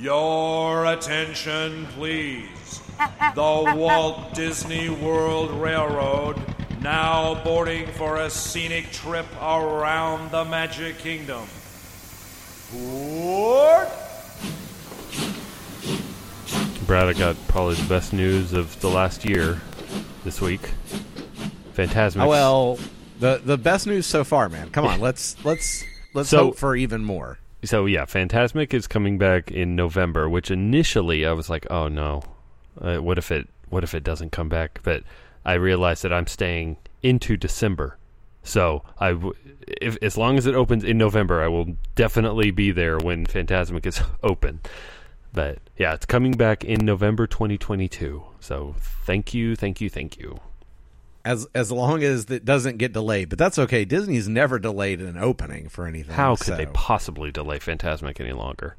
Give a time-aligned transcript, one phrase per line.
[0.00, 2.80] Your attention, please.
[3.34, 6.40] The Walt Disney World Railroad
[6.80, 11.48] now boarding for a scenic trip around the Magic Kingdom.
[12.72, 13.88] Board!
[16.86, 19.60] Brad, I got probably the best news of the last year
[20.22, 20.70] this week.
[21.74, 22.22] Fantasmic.
[22.22, 22.78] Oh, well,
[23.18, 24.70] the the best news so far, man.
[24.70, 25.82] Come on, let's let's
[26.14, 27.38] let's So- hope for even more.
[27.64, 32.22] So yeah, Fantasmic is coming back in November, which initially I was like, "Oh no,
[32.80, 35.02] uh, what if it what if it doesn't come back?" But
[35.44, 37.98] I realized that I'm staying into December,
[38.42, 39.34] so I w-
[39.66, 43.86] if as long as it opens in November, I will definitely be there when Fantasmic
[43.86, 44.60] is open.
[45.32, 48.22] But yeah, it's coming back in November 2022.
[48.40, 50.40] So thank you, thank you, thank you.
[51.24, 53.84] As as long as it doesn't get delayed, but that's okay.
[53.84, 56.14] Disney's never delayed an opening for anything.
[56.14, 58.76] How could so- they possibly delay Fantasmic any longer?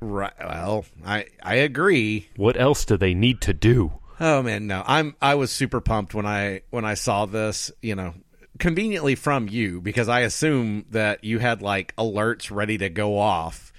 [0.00, 0.32] Right.
[0.38, 2.28] Well, I I agree.
[2.36, 3.92] What else do they need to do?
[4.18, 4.82] Oh man, no.
[4.86, 8.14] I'm I was super pumped when I when I saw this, you know,
[8.58, 13.72] conveniently from you because I assume that you had like alerts ready to go off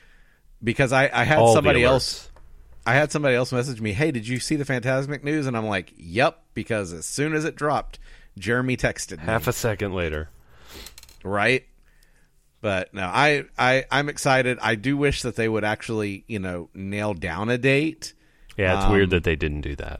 [0.63, 2.30] because I I had All somebody else
[2.85, 5.67] I had somebody else message me, "Hey, did you see the Fantasmic news?" and I'm
[5.67, 7.99] like, "Yep," because as soon as it dropped,
[8.37, 9.25] Jeremy texted me.
[9.25, 10.29] Half a second later.
[11.23, 11.63] right?
[12.61, 14.57] But no, I, I I'm excited.
[14.61, 18.13] I do wish that they would actually, you know, nail down a date.
[18.57, 19.99] Yeah, it's Um, weird that they didn't do that.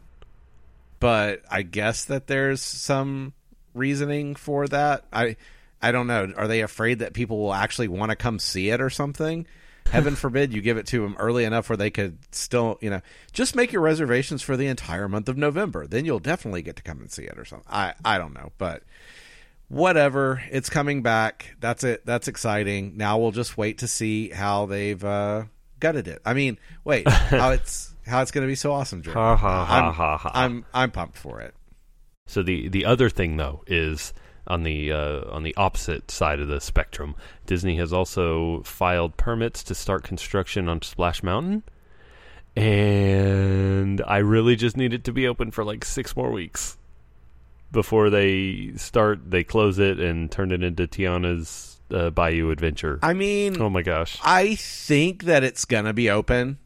[0.99, 3.33] but I guess that there's some
[3.73, 5.05] reasoning for that.
[5.11, 5.37] I
[5.81, 6.31] I don't know.
[6.37, 9.47] Are they afraid that people will actually want to come see it or something?
[9.89, 13.01] Heaven forbid you give it to them early enough where they could still, you know,
[13.33, 15.85] just make your reservations for the entire month of November.
[15.85, 17.67] Then you'll definitely get to come and see it or something.
[17.69, 18.83] I I don't know, but
[19.67, 20.43] whatever.
[20.51, 21.55] It's coming back.
[21.59, 22.05] That's it.
[22.05, 22.97] That's exciting.
[22.97, 25.45] Now we'll just wait to see how they've uh,
[25.79, 26.21] gutted it.
[26.25, 29.03] I mean, wait, how it's how it's going to be so awesome.
[29.03, 30.51] Ha, ha, ha, I'm.
[30.51, 31.55] I'm I'm pumped for it.
[32.27, 34.13] So the the other thing though is
[34.51, 39.63] on the uh, on the opposite side of the spectrum, Disney has also filed permits
[39.63, 41.63] to start construction on Splash Mountain,
[42.55, 46.77] and I really just need it to be open for like six more weeks
[47.71, 49.31] before they start.
[49.31, 52.99] They close it and turn it into Tiana's uh, Bayou Adventure.
[53.01, 54.19] I mean, oh my gosh!
[54.21, 56.57] I think that it's going to be open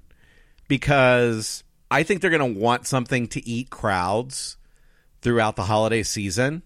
[0.67, 4.57] because I think they're going to want something to eat crowds
[5.22, 6.63] throughout the holiday season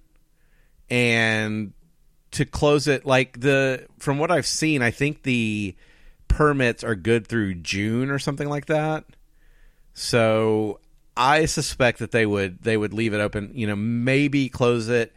[0.90, 1.74] and
[2.32, 5.76] to close it like the from what I've seen I think the
[6.28, 9.04] permits are good through June or something like that.
[9.94, 10.80] So
[11.18, 15.14] I suspect that they would they would leave it open, you know, maybe close it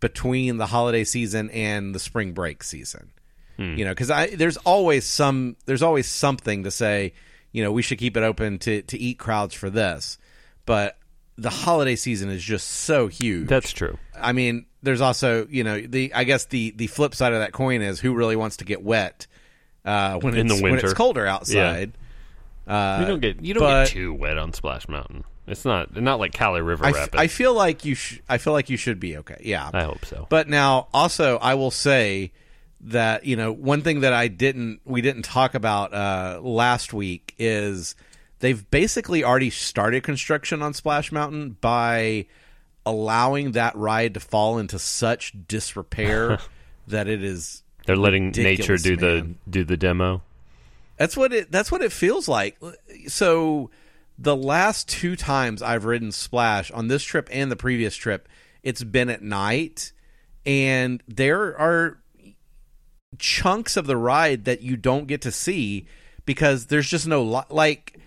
[0.00, 3.12] between the holiday season and the spring break season.
[3.56, 3.76] Hmm.
[3.76, 7.12] You know, because I there's always some there's always something to say,
[7.52, 10.18] you know, we should keep it open to to eat crowds for this,
[10.66, 10.98] but
[11.36, 13.48] the holiday season is just so huge.
[13.48, 13.98] That's true.
[14.18, 17.52] I mean, there's also you know the I guess the the flip side of that
[17.52, 19.26] coin is who really wants to get wet
[19.84, 21.92] uh, when In it's the when it's colder outside.
[22.66, 25.24] Uh, you don't get you don't but- get too wet on Splash Mountain.
[25.46, 27.20] It's not not like Kali River I, f- Rapids.
[27.20, 29.36] I feel like you sh- I feel like you should be okay.
[29.44, 30.26] Yeah, I hope so.
[30.30, 32.32] But now, also, I will say
[32.80, 37.34] that you know one thing that I didn't we didn't talk about uh, last week
[37.38, 37.94] is
[38.38, 42.24] they've basically already started construction on Splash Mountain by
[42.86, 46.38] allowing that ride to fall into such disrepair
[46.86, 47.62] that it is.
[47.86, 49.38] They're letting nature do man.
[49.44, 50.22] the do the demo.
[50.96, 51.50] That's what it.
[51.50, 52.58] That's what it feels like.
[53.08, 53.70] So,
[54.18, 58.28] the last two times I've ridden Splash on this trip and the previous trip,
[58.62, 59.92] it's been at night,
[60.46, 61.98] and there are
[63.18, 65.86] chunks of the ride that you don't get to see
[66.24, 67.98] because there's just no li- like.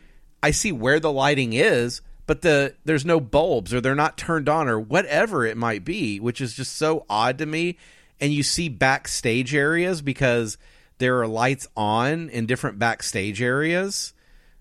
[0.41, 4.47] I see where the lighting is, but the there's no bulbs or they're not turned
[4.47, 7.77] on or whatever it might be, which is just so odd to me.
[8.19, 10.57] And you see backstage areas because
[10.97, 14.13] there are lights on in different backstage areas.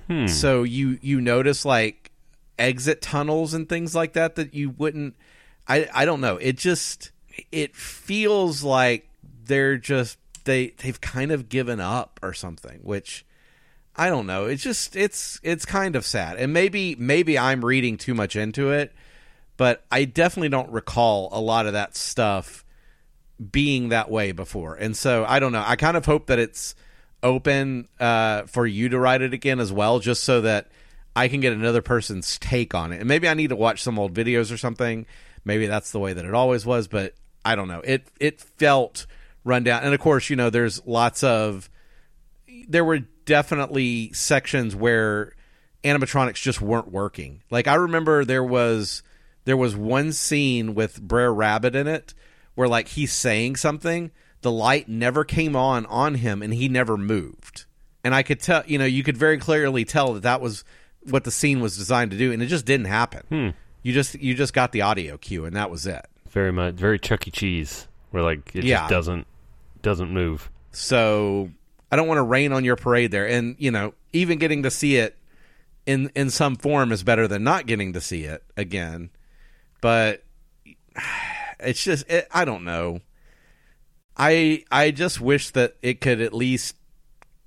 [0.06, 0.28] Hmm.
[0.28, 2.12] So you you notice like
[2.58, 5.14] exit tunnels and things like that that you wouldn't
[5.66, 6.36] I I don't know.
[6.36, 7.10] It just
[7.50, 9.08] it feels like
[9.44, 13.26] they're just they they've kind of given up or something, which
[13.96, 14.44] I don't know.
[14.44, 16.37] It's just it's it's kind of sad.
[16.37, 18.93] And maybe maybe I'm reading too much into it,
[19.56, 22.64] but I definitely don't recall a lot of that stuff
[23.52, 24.75] being that way before.
[24.75, 25.64] And so I don't know.
[25.66, 26.75] I kind of hope that it's
[27.22, 30.70] open uh, for you to write it again as well, just so that
[31.14, 33.00] I can get another person's take on it.
[33.00, 35.06] And maybe I need to watch some old videos or something.
[35.44, 37.14] Maybe that's the way that it always was, but
[37.44, 37.81] I don't know.
[37.81, 39.06] It it felt
[39.42, 39.84] run down.
[39.84, 41.70] And of course, you know, there's lots of
[42.69, 45.34] there were definitely sections where
[45.84, 47.43] animatronics just weren't working.
[47.50, 49.02] Like I remember there was
[49.44, 52.14] there was one scene with Brer Rabbit in it
[52.55, 56.96] where like he's saying something, the light never came on on him and he never
[56.96, 57.67] moved.
[58.02, 60.64] And I could tell, you know, you could very clearly tell that that was
[61.02, 63.23] what the scene was designed to do and it just didn't happen.
[63.28, 63.49] Hmm.
[63.82, 66.06] You just you just got the audio cue and that was it.
[66.31, 67.31] Very much, very Chuck E.
[67.31, 68.81] Cheese, where like it Yeah.
[68.81, 69.26] just doesn't
[69.82, 70.50] doesn't move.
[70.73, 71.50] So
[71.90, 73.28] I don't want to rain on your parade there.
[73.28, 75.16] And you know, even getting to see it
[75.86, 79.10] in in some form is better than not getting to see it again.
[79.80, 80.24] But
[81.60, 83.00] it's just it, I don't know.
[84.16, 86.76] I I just wish that it could at least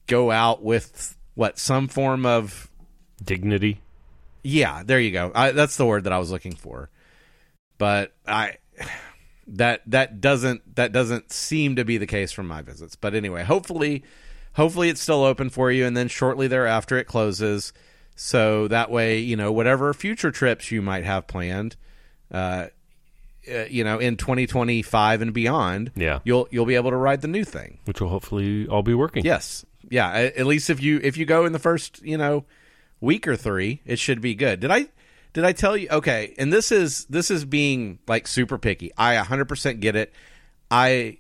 [0.08, 2.68] go out with what some form of
[3.24, 3.82] Dignity.
[4.44, 5.32] yeah, there you go.
[5.36, 6.90] I, that's the word that I was looking for.
[7.78, 8.58] But I
[9.48, 12.96] that that doesn't that doesn't seem to be the case from my visits.
[12.96, 14.04] But anyway, hopefully
[14.54, 17.74] hopefully it's still open for you and then shortly thereafter it closes.
[18.16, 21.76] So that way, you know, whatever future trips you might have planned,
[22.34, 22.68] uh,
[23.50, 26.20] uh, you know, in 2025 and beyond, Yeah.
[26.26, 27.80] you'll you'll be able to ride the new thing.
[27.86, 29.24] which will hopefully all be working.
[29.24, 29.66] Yes.
[29.90, 30.10] Yeah.
[30.12, 32.44] At least if you if you go in the first you know
[33.00, 34.60] week or three, it should be good.
[34.60, 34.88] Did I
[35.32, 35.88] did I tell you?
[35.90, 36.36] Okay.
[36.38, 38.92] And this is this is being like super picky.
[38.98, 40.12] I 100% get it.
[40.70, 41.20] I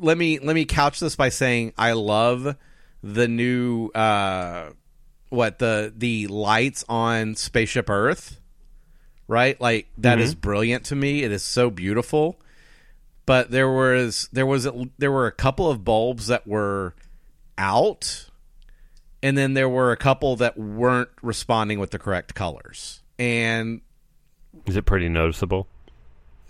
[0.00, 2.56] let me let me couch this by saying I love
[3.02, 4.70] the new uh
[5.28, 8.40] what the the lights on spaceship Earth.
[9.26, 9.60] Right?
[9.60, 11.22] Like that is brilliant to me.
[11.22, 12.40] It is so beautiful
[13.26, 14.66] but there was there was
[14.96, 16.94] there were a couple of bulbs that were
[17.58, 18.26] out
[19.22, 23.82] and then there were a couple that weren't responding with the correct colors and
[24.64, 25.66] Is it pretty noticeable?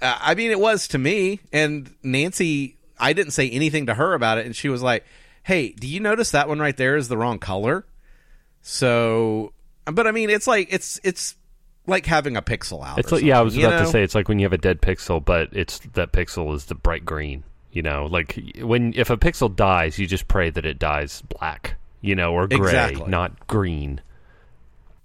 [0.01, 4.15] uh, i mean it was to me and nancy i didn't say anything to her
[4.15, 5.05] about it and she was like
[5.43, 7.85] hey do you notice that one right there is the wrong color
[8.63, 9.53] so
[9.87, 11.35] but i mean it's like it's it's
[11.87, 14.29] like having a pixel out It's like, yeah, I was about to say it's like
[14.29, 17.45] when you have a dead pixel, but it's that pixel is the bright green.
[17.73, 21.77] You know, like when if a pixel dies, you just pray that it dies black.
[22.03, 23.07] You know, or gray, Exactly.
[23.11, 24.03] not green.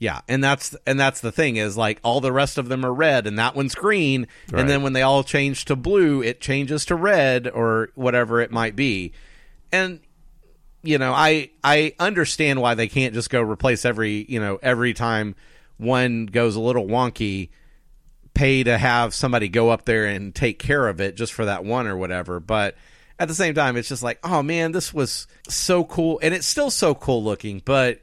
[0.04, 2.94] Yeah, and that's and that's the thing is like all the rest of them are
[2.94, 4.60] red and that one's green, Right.
[4.60, 8.52] and then when they all change to blue, it changes to red or whatever it
[8.52, 9.14] might be.
[9.72, 10.02] And
[10.82, 14.94] you know, I I understand why they can't just go replace every, you know, every
[14.94, 15.36] time
[15.78, 17.48] one goes a little wonky,
[18.34, 21.64] pay to have somebody go up there and take care of it just for that
[21.64, 22.76] one or whatever, but
[23.20, 26.46] at the same time it's just like, oh man, this was so cool and it's
[26.48, 28.02] still so cool looking, but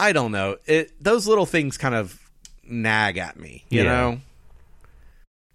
[0.00, 0.56] I don't know.
[0.66, 2.18] It those little things kind of
[2.64, 3.88] nag at me, you Yeah.
[3.90, 4.20] know.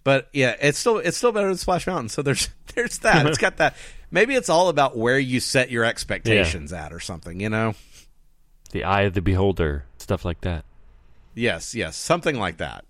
[0.04, 2.10] But yeah, it's still it's still better than Splash Mountain.
[2.10, 3.26] So there's there's that.
[3.26, 3.76] it's got that.
[4.10, 7.74] Maybe it's all about where you set your expectations at or something, you know.
[8.70, 10.64] The eye of the beholder, stuff like that.
[11.34, 12.84] Yes, yes, something like that.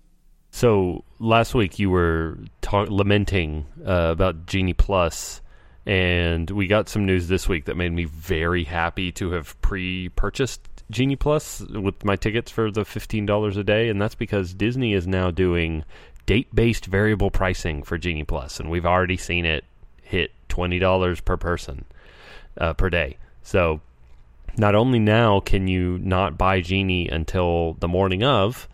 [0.51, 5.41] So last week you were ta- lamenting uh, about Genie Plus,
[5.85, 10.76] and we got some news this week that made me very happy to have pre-purchased
[10.89, 14.93] Genie Plus with my tickets for the fifteen dollars a day, and that's because Disney
[14.93, 15.83] is now doing
[16.25, 19.63] date-based variable pricing for Genie Plus, and we've already seen it
[20.01, 21.85] hit twenty dollars per person
[22.57, 23.17] uh, per day.
[23.43, 23.81] So
[24.57, 28.67] not only now can you not buy Genie until the morning of,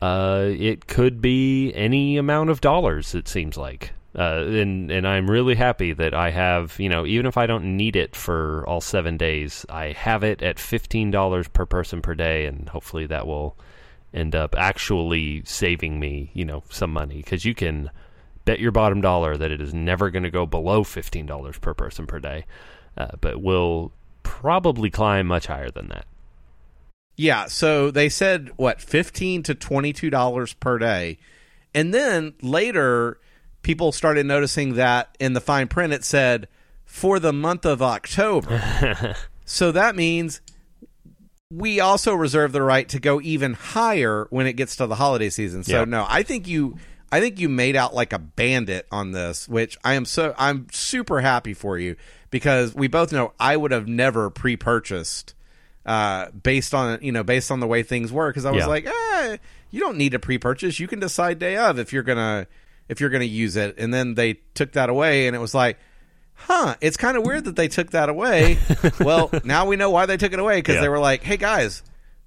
[0.00, 3.14] uh, it could be any amount of dollars.
[3.14, 6.78] It seems like, uh, and and I'm really happy that I have.
[6.78, 10.42] You know, even if I don't need it for all seven days, I have it
[10.42, 13.56] at fifteen dollars per person per day, and hopefully that will
[14.14, 16.30] end up actually saving me.
[16.32, 17.90] You know, some money because you can
[18.44, 21.74] bet your bottom dollar that it is never going to go below fifteen dollars per
[21.74, 22.46] person per day,
[22.96, 26.06] uh, but will probably climb much higher than that.
[27.16, 31.18] Yeah, so they said what fifteen to twenty two dollars per day,
[31.74, 33.18] and then later
[33.62, 36.48] people started noticing that in the fine print it said
[36.84, 39.14] for the month of October.
[39.44, 40.40] so that means
[41.50, 45.30] we also reserve the right to go even higher when it gets to the holiday
[45.30, 45.64] season.
[45.64, 45.84] So Yeah.
[45.84, 46.76] no, I think you
[47.10, 50.66] I think you made out like a bandit on this, which I am so I'm
[50.72, 51.96] super happy for you
[52.30, 55.34] because we both know I would have never pre-purchased
[55.86, 58.66] uh, based on you know based on the way things were because I was Yeah.
[58.66, 59.36] like, eh,
[59.70, 60.78] you don't need to pre-purchase.
[60.78, 62.46] You can decide day of if you're gonna
[62.88, 63.76] if you're gonna use it.
[63.78, 65.78] And then they took that away, and it was like,
[66.34, 68.58] huh, it's kind of weird that they took that away.
[69.00, 70.80] well, now we know why they took it away because Yeah.
[70.82, 71.82] they were like, hey guys,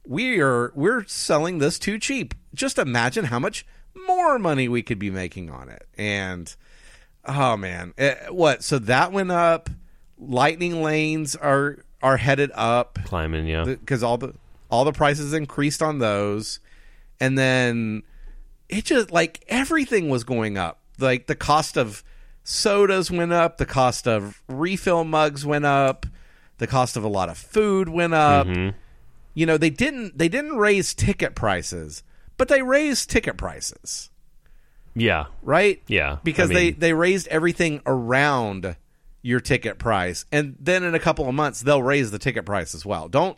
[0.06, 2.34] we are we're selling this too cheap.
[2.54, 3.66] Just imagine how much
[4.08, 5.88] more money we could be making on it.
[5.98, 6.54] And
[7.26, 8.64] oh man, Eh, what?
[8.64, 9.70] So that went up.
[10.18, 13.64] Lightning lanes are are headed up Climbing, yeah.
[13.64, 14.34] because all the
[14.70, 16.60] all the prices increased on those,
[17.20, 18.04] and then
[18.72, 20.80] it just like everything was going up.
[20.98, 22.04] Like the cost of
[22.44, 26.06] sodas went up, the cost of refill mugs went up,
[26.58, 28.48] the cost of a lot of food went up.
[28.48, 28.74] Mhm.
[29.34, 32.04] You know, they didn't they didn't raise ticket prices,
[32.38, 34.10] but they raised ticket prices,
[34.96, 35.26] yeah.
[35.42, 35.82] right?
[35.88, 36.18] Yeah.
[36.24, 38.76] because I they they raised everything around
[39.22, 42.74] your ticket price and then in a couple of months they'll raise the ticket price
[42.74, 43.38] as well don't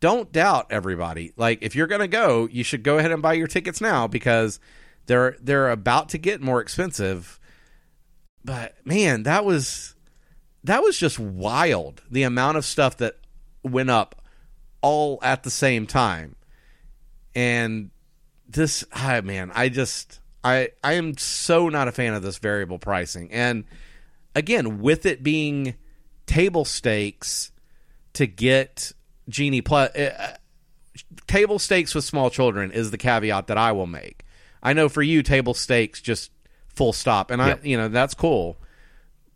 [0.00, 1.32] don't doubt everybody.
[1.36, 4.06] Like if you're going to go you should go ahead and buy your tickets now
[4.06, 4.58] because
[5.06, 7.38] they're they're about to get more expensive.
[8.44, 9.94] But man that was
[10.64, 13.18] that was just wild the amount of stuff that
[13.62, 14.22] went up
[14.82, 16.36] all at the same time.
[17.34, 17.90] And
[18.48, 22.78] this I man, I just I I am so not a fan of this variable
[22.78, 23.30] pricing.
[23.32, 23.64] And
[24.34, 25.74] again, with it being
[26.26, 27.52] table stakes
[28.14, 28.92] to get
[29.28, 30.36] Genie Plus uh,
[31.26, 34.24] table stakes with small children is the caveat that I will make.
[34.62, 36.30] I know for you table stakes just
[36.68, 37.64] full stop and I Yep.
[37.64, 38.56] you know that's cool.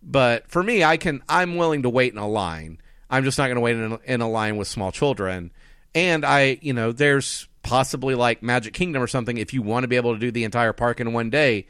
[0.03, 2.79] But for me, I can I'm willing to wait in a line.
[3.09, 5.53] I'm just not going to wait in a, in a line with small children.
[5.95, 9.38] And I, you know, there's possibly like Magic Kingdom or something.
[9.38, 11.67] If you want to be able to do the entire park in one day,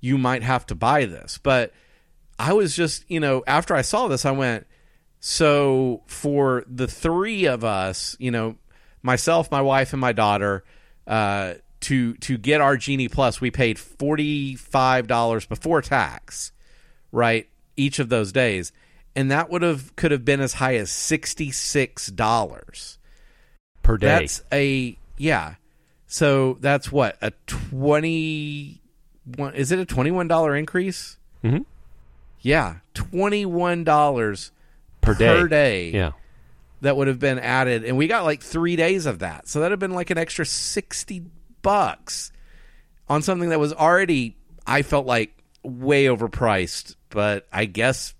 [0.00, 1.38] you might have to buy this.
[1.38, 1.72] But
[2.38, 4.66] I was just, you know, after I saw this, I went,
[5.26, 8.56] so for the three of us, you know,
[9.02, 10.64] myself, my wife, and my daughter,
[11.06, 16.52] uh, to to get our Genie Plus, we paid forty five dollars before tax,
[17.10, 17.48] right?
[17.74, 18.70] Each of those days,
[19.16, 22.98] and that would have could have been as high as sixty six dollars.
[23.82, 24.06] per day.
[24.06, 25.54] That's a yeah.
[26.06, 28.82] So that's what a twenty
[29.36, 29.54] one.
[29.54, 31.16] Is it a twenty one dollar increase?
[31.42, 31.64] Mhm.
[32.42, 34.50] Yeah, twenty one dollars
[35.04, 35.40] per day.
[35.40, 36.12] per day Yeah.
[36.80, 39.48] that would have been added, and we got like three days of that.
[39.48, 41.22] So that'd have been like an extra sixty
[41.62, 42.30] bucks
[43.08, 46.96] on something that was already, I felt like, way overpriced.
[47.10, 48.14] But I guess,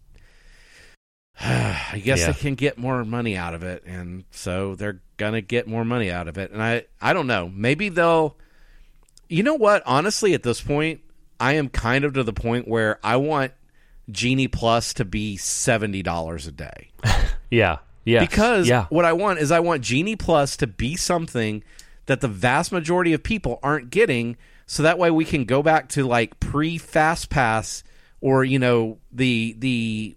[1.41, 2.27] I guess Yeah.
[2.33, 6.11] they can get more money out of it, and so they're gonna get more money
[6.11, 6.51] out of it.
[6.53, 7.51] And I, I don't know.
[7.55, 8.37] Maybe they'll.
[9.29, 9.83] You know what?
[9.87, 11.01] Honestly, at this point,
[11.41, 13.53] I am kind of to the point where I want
[14.11, 16.91] Genie Plus to be seventy dollars a day.
[17.51, 17.79] Yeah.
[18.05, 18.21] Yeah.
[18.21, 18.87] Because yeah.
[18.91, 21.63] what I want is I want Genie Plus to be something
[22.07, 25.89] that the vast majority of people aren't getting, so that way we can go back
[25.91, 27.85] to like pre Fast Pass
[28.21, 30.17] or you know the the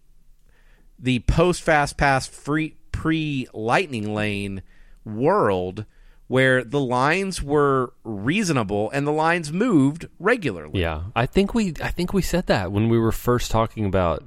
[0.97, 4.63] the post Fast Pass free pre Lightning Lane
[5.05, 5.85] world
[6.27, 10.81] where the lines were reasonable and the lines moved regularly.
[10.81, 14.23] Yeah, I think we I think we said that when we were first talking about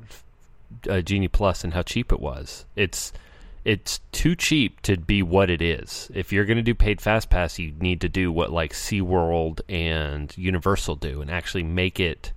[0.88, 2.64] uh, Genie Plus and how cheap it was.
[2.76, 3.12] It's
[3.64, 6.10] it's too cheap to be what it is.
[6.14, 9.60] If you're going to do paid fast pass, you need to do what like SeaWorld
[9.68, 12.32] and Universal do and actually make it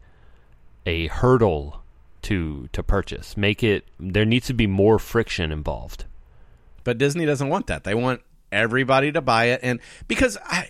[0.86, 1.82] a hurdle
[2.24, 3.38] to to purchase.
[3.38, 6.06] Make it there needs to be more friction involved.
[6.84, 7.86] But Disney doesn't want that.
[7.86, 8.22] They want
[8.54, 10.70] everybody to buy it and because I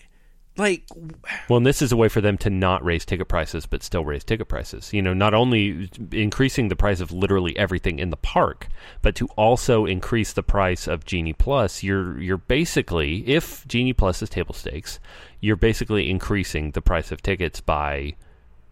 [0.58, 0.88] like
[1.50, 4.06] Well, and this is a way for them to not raise ticket prices, but still
[4.06, 4.94] raise ticket prices.
[4.94, 8.68] You know, not only increasing the price of literally everything in the park,
[9.02, 11.82] but to also increase the price of Genie Plus.
[11.82, 15.00] You're you're basically, if Genie Plus is table stakes,
[15.40, 18.14] you're basically increasing the price of tickets by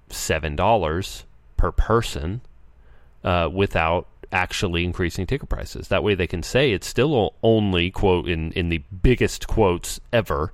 [0.09, 1.25] seven dollars
[1.57, 2.41] per person,
[3.23, 5.89] uh, without actually increasing ticket prices.
[5.89, 10.53] That way, they can say it's still only quote in in the biggest quotes ever.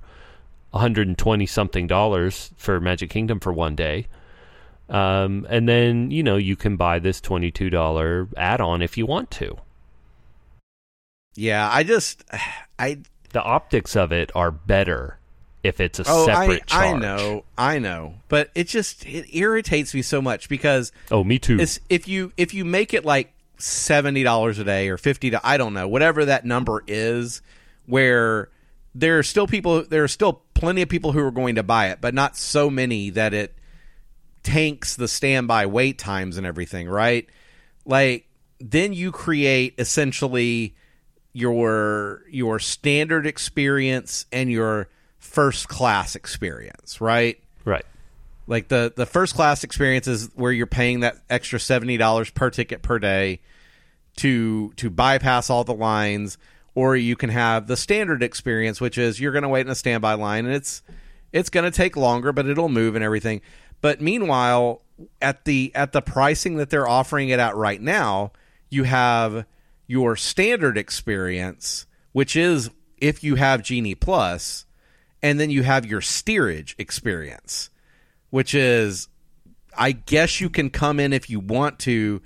[0.70, 4.06] 120 something dollars for Magic Kingdom for one day.
[4.90, 9.30] Um, and then, you know, you can buy this $22 add on if you want
[9.32, 9.56] to.
[11.34, 12.24] yeah, I just
[12.78, 15.17] I The optics of it are better
[15.68, 16.96] if it's a oh I separate charge.
[16.96, 21.38] I know I know, but it just it irritates me so much because Oh, me
[21.38, 21.58] too.
[21.88, 25.56] if you if you make it like seventy dollars a day or fifty to I
[25.56, 27.40] don't know whatever that number is,
[27.86, 28.48] where
[28.94, 31.88] there are still people there are still plenty of people who are going to buy
[31.90, 33.54] it, but not so many that it
[34.42, 37.28] tanks the standby wait times and everything, right?
[37.84, 38.26] Like
[38.60, 40.74] then you create essentially
[41.32, 47.38] your your standard experience and your first class experience, right?
[47.64, 47.84] right.
[48.46, 52.50] Like the the first class experience is where you're paying that extra seventy dollars per
[52.50, 53.40] ticket per day
[54.16, 56.38] to to bypass all the lines,
[56.74, 59.74] or you can have the standard experience, which is you're going to wait in a
[59.74, 60.82] standby line, and it's
[61.32, 63.42] it's going to take longer, but it'll move and everything.
[63.80, 64.82] But meanwhile,
[65.20, 68.32] at the at the pricing that they're offering it at right now,
[68.70, 69.44] you have
[69.86, 74.66] your standard experience, which is if you have Genie Plus,
[75.22, 77.70] and then you have your steerage experience,
[78.30, 79.08] which is,
[79.76, 82.20] I guess you can come in if you want to,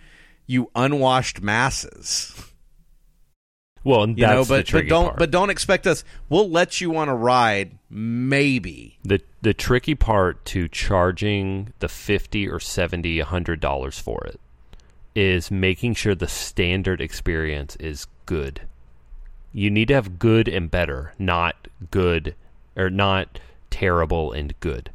[0.46, 2.34] you unwashed masses.
[3.84, 5.18] Well, You that's know, but but don't part.
[5.18, 6.04] but don't expect us.
[6.28, 8.98] We'll let you on a ride, maybe.
[9.02, 14.38] the the tricky part to charging the fifty or seventy, a hundred dollars for it
[15.16, 18.60] is making sure the standard experience is good.
[19.52, 22.34] You need to have good and better, not good
[22.76, 23.38] or not
[23.70, 24.90] terrible and good.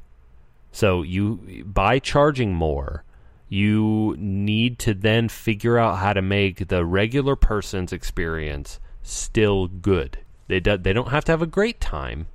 [0.72, 3.04] So you by charging more,
[3.50, 10.20] you need to then figure out how to make the regular person's experience still good.
[10.48, 12.28] They do, they don't have to have a great time,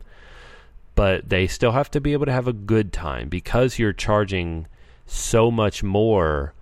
[0.94, 4.66] but they still have to be able to have a good time because you're charging
[5.06, 6.54] so much more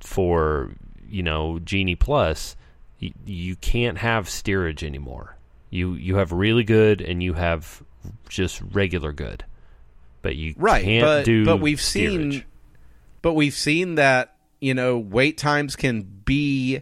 [0.00, 0.72] for
[1.08, 2.56] you know Genie Plus.
[2.98, 5.36] You, you can't have steerage anymore.
[5.70, 7.82] You you have really good and you have
[8.28, 9.44] just regular good,
[10.22, 11.44] but you right can't but, do.
[11.44, 12.32] but we've steerage.
[12.32, 12.44] seen
[13.22, 16.80] but we've seen that you know wait times can be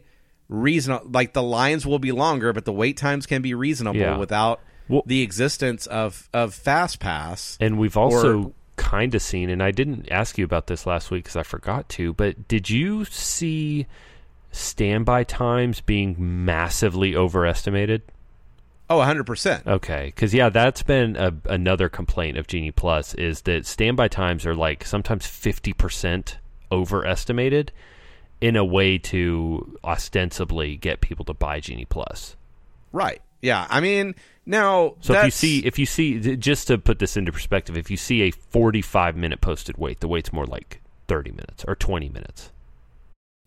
[0.48, 4.16] reasonable like the lines will be longer but the wait times can be reasonable Yeah.
[4.18, 9.48] without Well- the existence of of fast pass And we've also Or- kind of seen,
[9.48, 12.68] and I didn't ask you about this last week because I forgot to, but did
[12.68, 13.86] you see
[14.50, 18.02] standby times being massively overestimated?
[18.92, 23.66] Oh 100% Okay, because yeah, that's been a, another complaint of Genie Plus is that
[23.66, 26.38] standby times are like sometimes fifty percent
[26.70, 27.72] overestimated
[28.40, 32.36] in a way to ostensibly get people to buy Genie Plus.
[32.92, 34.14] right yeah i mean
[34.46, 37.90] now So if you see, if you see, just to put this into perspective, if
[37.90, 42.08] you see a forty-five minute posted wait, the wait's more like thirty minutes or twenty
[42.08, 42.50] minutes.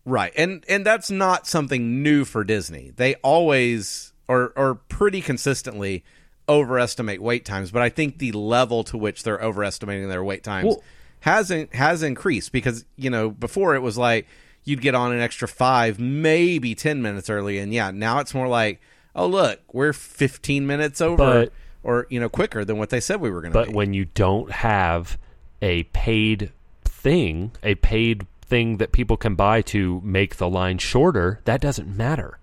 [0.06, 0.32] Right.
[0.36, 2.92] And and that's not something new for Disney.
[2.96, 6.04] They always or or pretty consistently
[6.48, 10.66] overestimate wait times, but I think the level to which they're overestimating their wait times
[10.66, 10.82] Well-
[11.20, 14.26] hasn't has increased because, you know, before it was like
[14.64, 18.48] you'd get on an extra 5, maybe 10 minutes early and yeah, now it's more
[18.48, 18.80] like,
[19.14, 23.20] "Oh, look, we're 15 minutes over But- or, you know, quicker than what they said
[23.20, 25.18] we were going to But be." when you don't have
[25.62, 26.50] a paid
[26.84, 31.96] thing, a paid thing that people can buy to make the line shorter, that doesn't
[31.96, 32.38] matter.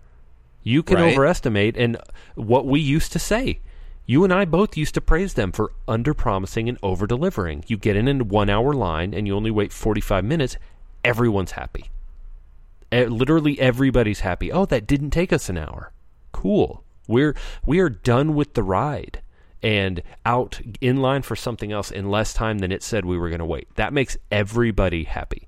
[0.63, 1.11] You can Right.
[1.13, 1.97] overestimate, and
[2.35, 3.59] what we used to say,
[4.05, 7.63] you and I both used to praise them for under promising and over delivering.
[7.67, 10.57] You get in a one hour line and you only wait 45 minutes,
[11.03, 11.85] everyone's happy.
[12.91, 14.51] Literally everybody's happy.
[14.51, 15.91] Oh, that didn't take us an hour.
[16.31, 16.83] Cool.
[17.07, 19.21] We're we are done with the ride
[19.63, 23.29] and out in line for something else in less time than it said we were
[23.29, 23.67] going to wait.
[23.75, 25.47] That makes everybody happy.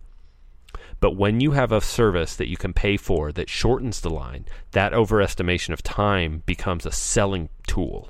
[1.05, 4.45] But when you have a service that you can pay for that shortens the line,
[4.71, 8.09] that overestimation of time becomes a selling tool.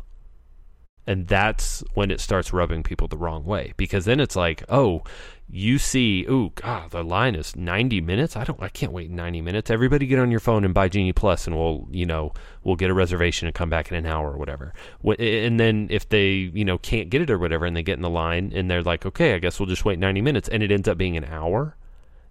[1.05, 5.03] And that's when it starts rubbing people the wrong way because then it's like, oh,
[5.49, 8.37] you see, ooh, God, the line is 90 minutes.
[8.37, 9.69] I don't, I can't wait 90 minutes.
[9.69, 12.31] Everybody get on your phone and buy Genie Plus and we'll, you know,
[12.63, 14.73] we'll get a reservation and come back in an hour or whatever.
[15.19, 18.03] And then if they, you know, can't get it or whatever and they get in
[18.03, 20.71] the line and they're like, okay, I guess we'll just wait 90 minutes and it
[20.71, 21.75] ends up being an hour,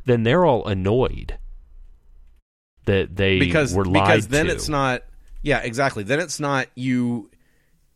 [0.04, 1.38] then they're all annoyed
[2.86, 4.52] that they because were lied because then to.
[4.52, 5.02] it's not
[5.42, 7.30] yeah exactly then it's not you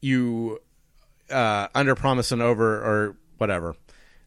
[0.00, 0.58] you
[1.30, 3.74] uh under promise and over or whatever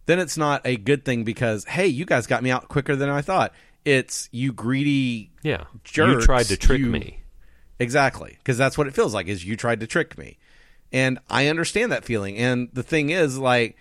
[0.05, 3.09] then it's not a good thing because hey you guys got me out quicker than
[3.09, 3.53] i thought
[3.85, 7.17] it's you greedy yeah, you jerks, tried to trick you- me.
[7.79, 9.25] Exactly, because that's what it feels like.
[9.25, 10.37] Is you tried to trick me,
[10.93, 12.37] and I understand that feeling.
[12.37, 13.75] And the thing is, like,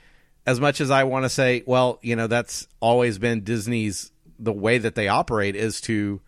[0.50, 4.52] as much as I want to say, well, you know, that's always been Disney's the
[4.52, 6.20] way that they operate is to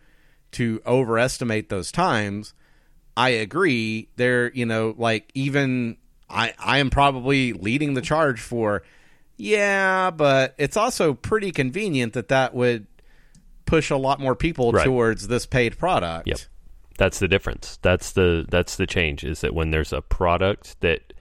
[0.53, 2.55] to overestimate those times.
[3.17, 4.09] I agree.
[4.17, 5.97] They're, you know, like even
[6.31, 8.83] I I am probably leading the charge for,
[9.37, 12.87] yeah, but it's also pretty convenient that that would
[13.67, 14.85] push a lot more people Right.
[14.85, 16.29] towards this paid product.
[16.29, 16.39] Yep.
[16.99, 17.79] That's the difference.
[17.83, 21.13] That's the that's the change is that when there's a product that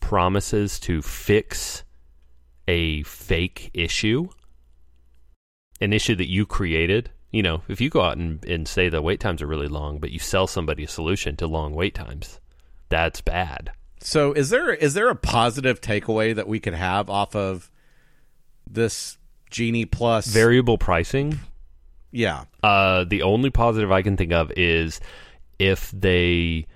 [0.00, 1.82] promises to fix
[2.68, 4.28] a fake issue,
[5.80, 9.02] an issue that you created, you know, if you go out and, and say the
[9.02, 12.40] wait times are really long, but you sell somebody a solution to long wait times,
[12.88, 13.72] that's bad.
[14.00, 17.70] So is there is there a positive takeaway that we could have off of
[18.68, 19.18] this
[19.50, 20.26] Genie Plus?
[20.26, 21.38] Variable pricing,
[22.16, 22.44] yeah.
[22.62, 25.00] Uh, the only positive I can think of is
[25.58, 26.66] if they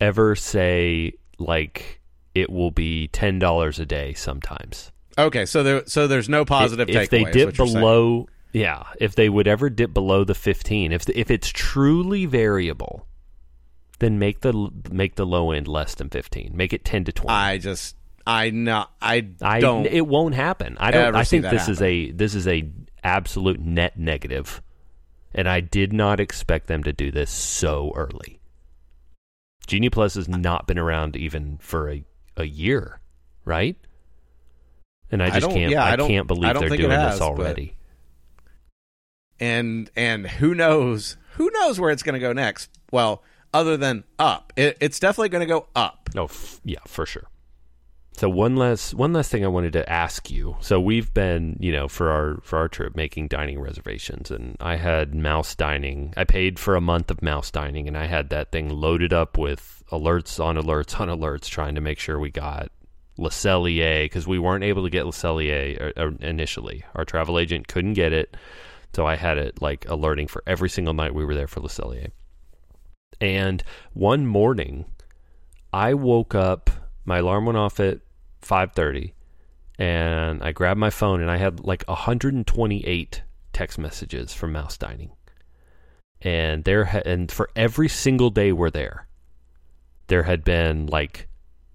[0.00, 1.97] ever say like
[2.40, 4.92] it will be ten dollars a day sometimes.
[5.16, 9.28] Okay, so there so there's no positive if, if they dip below Yeah, if they
[9.28, 13.06] would ever dip below the 15, if if it's truly variable,
[13.98, 16.52] then make the make the low end less than 15.
[16.54, 17.34] Make it 10 to 20.
[17.34, 17.96] I just
[18.26, 19.86] I know I I don't.
[19.86, 20.76] it won't happen.
[20.78, 22.70] I don't I think this is a this is a
[23.02, 24.62] absolute net negative.
[25.34, 28.40] And I did not expect them to do this so early.
[29.66, 32.02] Genie Plus has not been around even for a,
[32.38, 33.00] a year,
[33.44, 33.76] right?
[35.10, 37.12] And I I just don't- can't yeah, I I, can't believe I they're doing has,
[37.14, 37.76] this but- already.
[39.40, 43.22] and and who knows who knows where it's going to go next well
[43.54, 47.24] other than up it, it's definitely going to go up Oh, f- yeah, for sure.
[48.18, 50.56] So one last one last thing I wanted to ask you.
[50.58, 54.74] So we've been, you know, for our for our trip making dining reservations, and I
[54.74, 56.14] had mouse dining.
[56.16, 59.38] I paid for a month of mouse dining, and I had that thing loaded up
[59.38, 62.72] with alerts on alerts on alerts, trying to make sure we got
[63.18, 66.84] Le Cellier because we weren't able to get Le Cellier uh, uh, initially.
[66.96, 68.36] Our travel agent couldn't get it,
[68.96, 71.68] so I had it like alerting for every single night we were there for Le
[71.68, 72.10] Cellier.
[73.20, 74.86] And one morning,
[75.72, 76.68] I woke up.
[77.04, 78.00] My alarm went off at
[78.40, 79.14] five thirty,
[79.78, 83.22] and I grabbed my phone and I had like 128
[83.52, 85.10] text messages from Mouse Dining,
[86.20, 89.06] and there ha- and for every single day we're there,
[90.08, 91.28] there had been like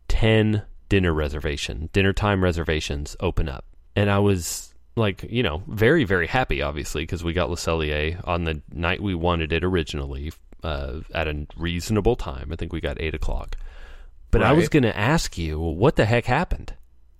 [0.09, 6.03] 10 dinner reservation, dinner time reservations open up, and I was like, you know, very
[6.03, 10.31] very happy, obviously, because we got Le Cellier on the night we wanted it originally.
[10.61, 13.57] Uh, at a reasonable time, I think we got eight o'clock.
[14.33, 16.73] But I was going to ask you, what the heck happened?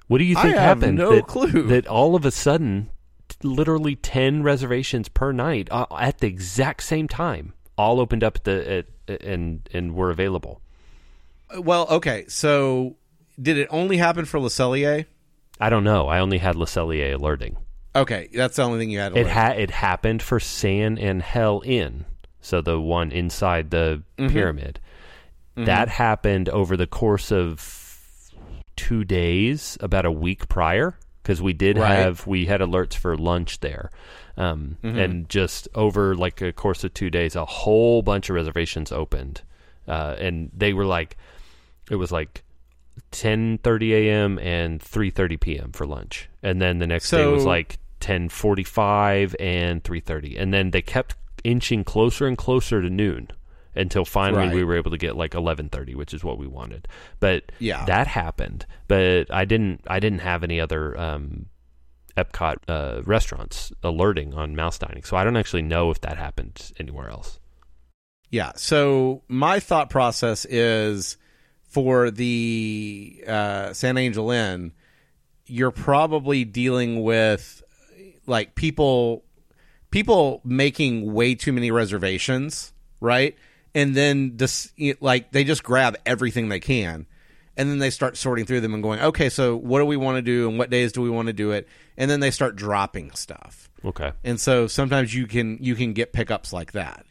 [0.08, 0.98] What do you I think have happened?
[0.98, 1.64] no that, clue.
[1.68, 2.90] That all of a sudden,
[3.42, 8.44] literally ten reservations per night uh, at the exact same time, all opened up at
[8.44, 10.62] the at, and and were available.
[11.60, 12.96] well okay so
[13.42, 15.06] did it only happen for Le Cellier?
[15.60, 16.08] I don't know.
[16.08, 17.58] I only had Le Cellier alerting.
[17.96, 19.34] okay that's the only thing you had to It learn.
[19.34, 22.06] ha- it happened for San Angel Inn,
[22.42, 24.32] so the one inside the Mm-hmm.
[24.34, 24.80] pyramid.
[25.56, 28.32] That happened over the course of
[28.76, 31.94] two days, about a week prior, because we did Right.
[31.96, 33.92] have we had alerts for lunch there,
[34.36, 38.92] um, and just over like a course of two days, a whole bunch of reservations
[38.92, 39.42] opened,
[39.88, 41.18] uh, and they were like,
[41.90, 42.44] it was like.
[43.12, 44.38] 10:30 a.m.
[44.38, 45.72] and 3:30 p.m.
[45.72, 50.82] for lunch, and then the next day was like 10:45 and 3:30, and then they
[50.84, 53.30] kept inching closer and closer to noon
[53.76, 56.88] until finally we were able to get like 11:30, which is what we wanted.
[57.20, 57.86] But Yeah.
[57.86, 58.66] that happened.
[58.88, 59.82] But I didn't.
[59.88, 61.48] I didn't have any other um,
[62.18, 66.72] Epcot uh, restaurants alerting on mouse dining, so I don't actually know if that happened
[66.80, 67.40] anywhere else.
[68.30, 68.52] Yeah.
[68.56, 71.18] So my thought process is
[71.64, 74.74] for the uh, San Angel Inn,
[75.46, 77.64] you're probably dealing with
[78.28, 79.24] like people
[79.92, 83.36] people making way too many reservations, right?
[83.76, 87.08] And then just like they just grab everything they can.
[87.56, 90.18] And then they start sorting through them and going, okay, so what do we want
[90.18, 91.68] to do and what days do we want to do it?
[91.98, 94.12] And then they start dropping stuff Okay.
[94.24, 97.06] and so sometimes you can you can get pickups like that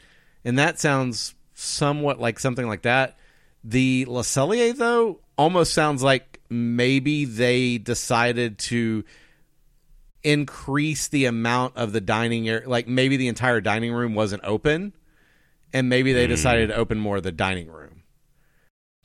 [0.45, 3.17] and that sounds somewhat like something like that
[3.63, 9.05] the Le Cellier though almost sounds like maybe they decided to
[10.25, 14.93] increase the amount of the dining area like maybe the entire dining room wasn't open
[15.73, 18.03] and maybe they decided to open more of the dining room.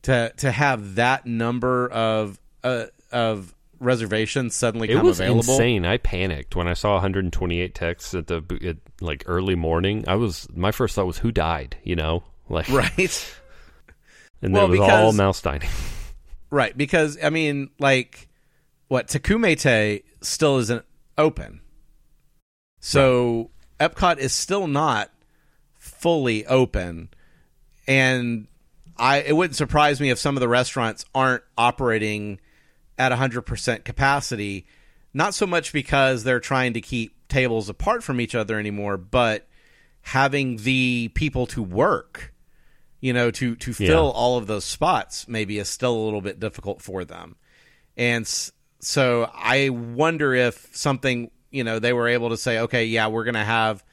[0.03, 5.39] To to have that number of uh, of reservations suddenly It come was available.
[5.53, 5.85] insane.
[5.85, 10.05] I panicked when I saw 128 texts at the at, like early morning.
[10.07, 13.35] I was my first thought was who died, you know, like right.
[14.41, 15.69] and Well, then it was all mouse dining.
[16.49, 18.29] Right, because I mean, like,
[18.87, 20.85] what Takumi-Tei still isn't
[21.17, 21.59] open,
[22.79, 23.51] so
[23.81, 25.11] Epcot is still not
[25.87, 27.09] fully open,
[27.87, 28.47] and
[28.97, 32.39] I it wouldn't surprise me if some of the restaurants aren't operating
[32.97, 34.65] at hundred percent capacity.
[35.13, 39.47] Not so much because they're trying to keep tables apart from each other anymore, but
[40.01, 42.33] having the people to work
[42.99, 44.11] you know, to to fill Yeah.
[44.11, 47.35] all of those spots maybe is still a little bit difficult for them.
[47.95, 48.27] And
[48.79, 53.23] so I wonder if something, you know, they were able to say, okay, yeah, we're
[53.23, 53.83] going to have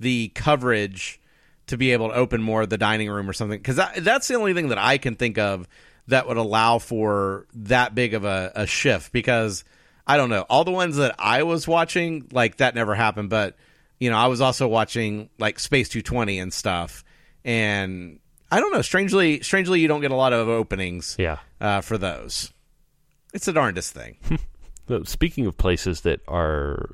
[0.00, 1.20] the coverage
[1.68, 3.58] to be able to open more of the dining room or something.
[3.58, 5.66] Because that, that's the only thing that I can think of
[6.08, 9.12] that would allow for that big of a, a shift.
[9.12, 9.64] Because
[10.06, 13.30] I don't know, all the ones that I was watching, like that never happened.
[13.30, 13.56] But,
[13.98, 17.04] you know, I was also watching like Space 220 and stuff.
[17.44, 18.20] And
[18.52, 18.82] I don't know.
[18.82, 21.38] Strangely, strangely, you don't get a lot of openings Yeah.
[21.60, 22.52] uh, for those.
[23.32, 24.16] It's the darndest thing.
[25.04, 26.90] Speaking of places that are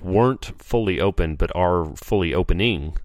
[0.00, 2.96] weren't fully open but are fully opening.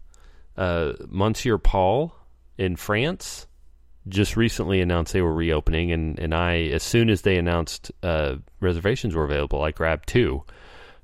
[0.57, 2.15] Uh, Monsieur Paul
[2.57, 3.47] in France
[4.07, 8.35] just recently announced they were reopening, and, and I, as soon as they announced uh,
[8.59, 10.43] reservations were available, I grabbed two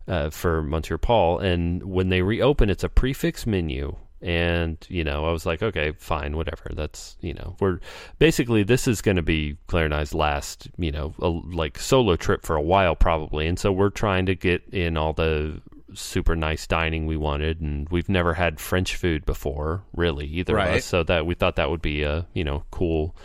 [0.08, 1.40] uh, for Monsieur Paul.
[1.40, 3.96] And when they reopen, it's a prix fixe menu.
[4.24, 6.70] And, you know, I was like, okay, fine, whatever.
[6.76, 7.80] That's, you know, we're
[8.20, 12.16] basically, this is going to be Claire and I's last, you know, a, like solo
[12.16, 13.48] trip for a while, probably.
[13.48, 15.60] And so we're trying to get in all the
[15.94, 17.62] super nice dining we wanted.
[17.62, 20.86] And we've never had French food before, really, either of us.
[20.86, 23.16] So that we thought that would be a, you know, cool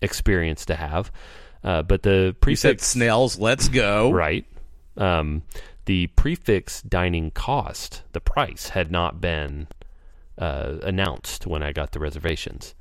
[0.00, 1.10] experience to have.
[1.64, 3.38] Uh, but the prix fixe snails.
[3.38, 4.10] Let's go.
[4.10, 4.44] right
[4.96, 5.42] um,
[5.86, 9.68] the prix fixe dining cost the price had not been
[10.38, 12.74] uh, announced when i got the reservations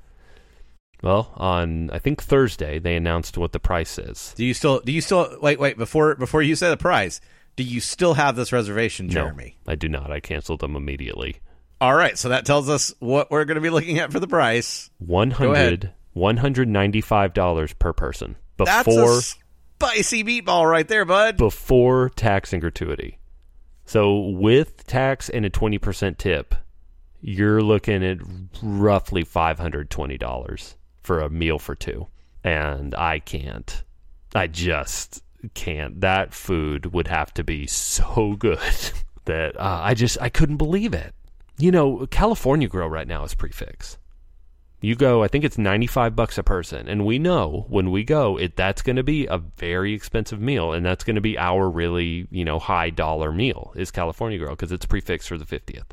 [1.01, 4.79] well on i think thursday they announced what the price is Do you still?
[4.81, 5.37] Do you still?
[5.41, 5.77] Wait, wait.
[5.77, 7.21] Before before you say the price,
[7.55, 9.57] do you still have this reservation, Jeremy?
[9.67, 11.39] no i do not i canceled them immediately
[11.81, 12.15] All right.
[12.17, 14.91] So that tells us what we're going to be looking at for the price.
[14.99, 21.37] 100 $195 per person That's before a spicy meatball right there, bud.
[21.37, 23.17] before tax and gratuity.
[23.85, 26.53] So with tax and a 20% tip,
[27.19, 28.19] you're looking at
[28.61, 32.07] roughly $520 for a meal for two.
[32.43, 33.83] And I can't.
[34.33, 35.23] I just
[35.53, 36.01] can't.
[36.01, 38.59] That food would have to be so good
[39.25, 41.13] that uh, I just I couldn't believe it.
[41.57, 43.97] You know, California Grill right now is prix fixe.
[44.83, 48.37] You go, I think it's 95 bucks a person, and we know when we go,
[48.37, 51.69] it that's going to be a very expensive meal and that's going to be our
[51.69, 55.45] really, you know, high dollar meal is California Grill because it's prix fixe for the
[55.45, 55.83] 50th.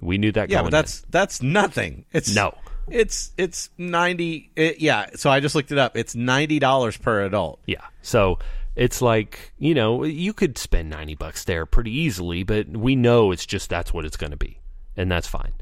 [0.00, 2.06] We knew that Yeah, going but that's that's nothing.
[2.12, 2.54] It's No.
[2.90, 4.50] It's it's ninety.
[4.56, 5.10] It, yeah.
[5.14, 5.96] So I just looked it up.
[5.96, 7.60] It's ninety dollars per adult.
[7.66, 7.84] Yeah.
[8.00, 8.38] So
[8.78, 13.32] it's like, you know, you could spend 90 bucks there pretty easily, but we know
[13.32, 14.60] it's just that's what it's going to be.
[14.96, 15.52] And that's fine.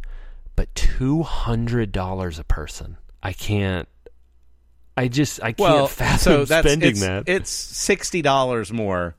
[0.54, 2.98] But $200 a person.
[3.22, 3.88] I can't
[4.96, 7.24] I just I can't Well, fathom so that's spending it's, that.
[7.26, 9.14] It's sixty dollars more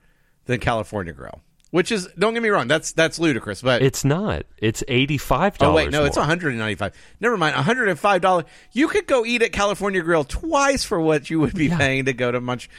[0.46, 2.68] than California Grill, which is don't get me wrong.
[2.68, 3.62] That's that's ludicrous.
[3.62, 4.44] But it's not.
[4.58, 6.22] It's $85 oh wait, no, it's more.
[6.22, 6.94] one hundred and ninety five.
[7.20, 8.46] Never mind, one hundred and five dollars.
[8.72, 12.14] You could go eat at California Grill twice for what you would be paying to
[12.14, 12.70] go to Munch.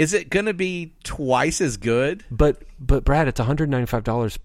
[0.00, 2.24] Is it going to be twice as good?
[2.30, 4.38] But but Brad, it's one hundred ninety five dollars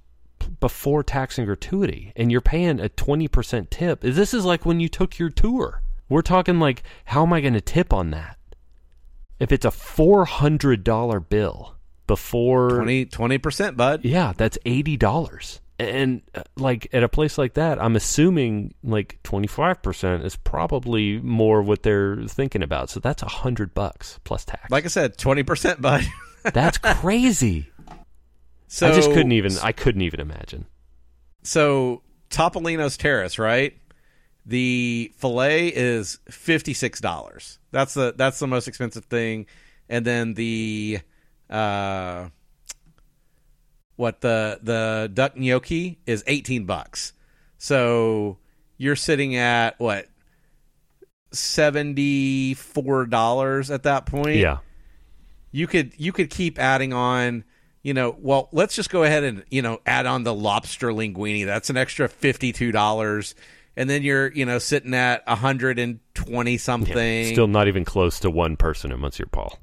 [0.60, 4.02] before tax and gratuity, and you're paying a twenty percent tip.
[4.02, 5.82] This is like when you took your tour.
[6.10, 8.38] We're talking like, how am I going to tip on that?
[9.40, 14.04] If it's a four hundred dollar bill before 20 percent, bud.
[14.04, 15.62] yeah, that's eighty dollars.
[15.78, 20.36] And uh, like at a place like that, I'm assuming like twenty five percent is
[20.38, 22.90] probably more what they're thinking about.
[22.90, 24.70] So that's a hundred bucks plus tax.
[24.72, 26.06] Like I said, twenty percent, bud.
[26.54, 27.68] that's crazy.
[28.68, 29.52] so I just couldn't even.
[29.62, 30.66] I couldn't even imagine.
[31.44, 33.78] So Topolino's Terrace, right?
[34.46, 37.60] The fillet is fifty six dollars.
[37.72, 39.48] That's the that's the most expensive thing,
[39.90, 41.00] and then the
[41.50, 42.30] uh,
[43.96, 47.14] what the the duck gnocchi is eighteen bucks.
[47.58, 48.38] So
[48.78, 50.08] you're sitting at what
[51.32, 54.60] seventy four dollars at that point Yeah.
[55.52, 57.44] you could you could keep adding on
[57.84, 61.46] you know well let's just go ahead and you know add on the lobster linguine
[61.46, 63.34] that's an extra $52
[63.76, 68.56] and then you're you know sitting at 120 something Still not even close to one
[68.56, 69.60] person at Monsieur Paul.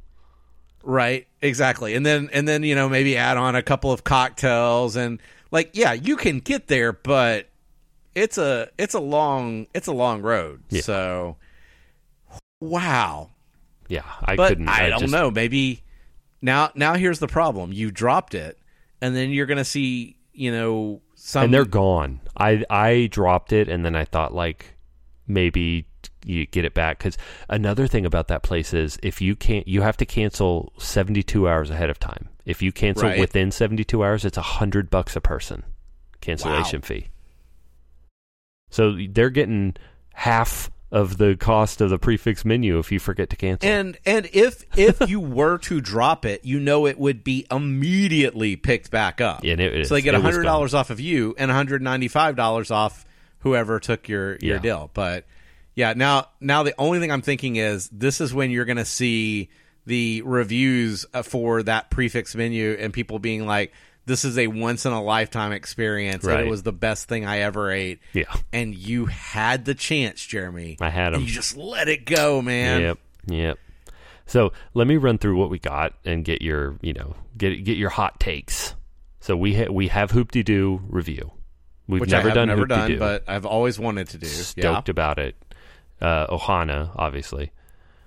[0.84, 4.96] Right exactly and then and then you know maybe add on a couple of cocktails
[4.96, 7.48] and like yeah you can get there but
[8.14, 10.82] it's a it's a long it's a long road Yeah.
[10.82, 11.36] so
[12.60, 13.30] wow
[13.88, 14.68] Yeah, I but couldn't.
[14.68, 15.30] I, don't just- know.
[15.30, 15.82] Maybe
[16.40, 17.72] now now here's the problem.
[17.72, 18.58] You dropped it,
[19.00, 21.44] and then you're gonna see you know some.
[21.44, 22.20] And they're gone.
[22.36, 24.74] I I dropped it, and then I thought like
[25.26, 25.86] maybe
[26.24, 29.82] you get it back because another thing about that place is if you can't, you
[29.82, 32.28] have to cancel seventy two hours ahead of time.
[32.44, 33.18] If you cancel Right.
[33.20, 35.64] within seventy two hours, it's a hundred bucks a person
[36.20, 37.08] cancellation fee.
[38.70, 39.76] So they're getting
[40.14, 43.68] half of the cost of the prix fixe menu if you forget to cancel.
[43.68, 48.56] and and if if you were to drop it, you know it would be immediately
[48.56, 49.40] picked back up.
[49.42, 49.88] And it is.
[49.88, 53.04] so they get hundred dollars off of you and one hundred ninety five dollars off
[53.40, 54.58] whoever took your your Yeah.
[54.58, 54.90] deal.
[54.92, 55.24] But
[55.74, 59.48] yeah, now now the only thing I'm thinking is this is when you're gonna see
[59.86, 63.72] the reviews uh, for that prix fixe menu and people being like,
[64.06, 66.24] "This is a once in a lifetime experience.
[66.24, 68.24] and it was the best thing I ever ate." Yeah.
[68.52, 70.76] and you had the chance, Jeremy.
[70.80, 71.22] I had And 'em.
[71.22, 72.80] You just let it go, man.
[72.82, 72.98] Yep.
[73.26, 73.58] Yep.
[74.26, 77.76] So let me run through what we got and get your, you know, get get
[77.76, 78.74] your hot takes.
[79.20, 81.32] So we ha- we have Hoop Doo review.
[81.88, 84.26] We've which never done never done, but I've always wanted to do.
[84.26, 85.34] Stoked about it.
[86.02, 87.52] Uh, Ohana, obviously,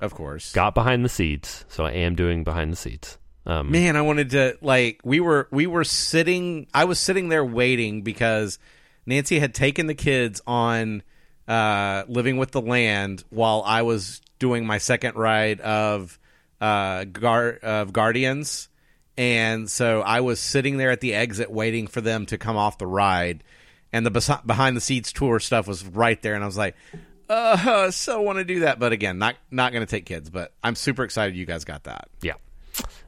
[0.01, 0.51] of course.
[0.51, 3.17] got Behind the Seeds, so I am doing Behind the Seeds.
[3.45, 7.45] Um, Man, I wanted to like we were we were sitting I was sitting there
[7.45, 8.59] waiting because
[9.05, 11.03] Nancy had taken the kids on
[11.47, 16.17] uh living with the land while I was doing my second ride of
[16.59, 18.67] uh Gar- of Guardians
[19.15, 22.79] and so I was sitting there at the exit waiting for them to come off
[22.79, 23.43] the ride
[23.93, 26.75] and the bes- Behind the Seeds tour stuff was right there and I was like
[27.29, 30.53] uh so want to do that but again not not going to take kids but
[30.63, 32.09] I'm super excited you guys got that.
[32.21, 32.33] Yeah.